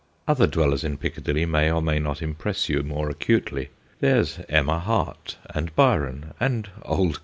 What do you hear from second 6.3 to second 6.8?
and